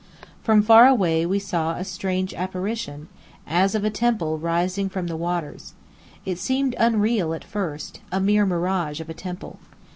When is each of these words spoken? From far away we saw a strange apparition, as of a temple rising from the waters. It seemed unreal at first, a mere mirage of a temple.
From 0.41 0.63
far 0.63 0.87
away 0.87 1.27
we 1.27 1.37
saw 1.37 1.75
a 1.75 1.83
strange 1.83 2.33
apparition, 2.33 3.07
as 3.45 3.75
of 3.75 3.83
a 3.83 3.91
temple 3.91 4.39
rising 4.39 4.89
from 4.89 5.05
the 5.05 5.15
waters. 5.15 5.73
It 6.25 6.39
seemed 6.39 6.73
unreal 6.79 7.35
at 7.35 7.43
first, 7.43 7.99
a 8.11 8.19
mere 8.19 8.47
mirage 8.47 8.99
of 8.99 9.11
a 9.11 9.13
temple. 9.13 9.59